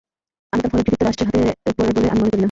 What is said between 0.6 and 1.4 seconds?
তার ফলের কৃতিত্ব রাষ্ট্রের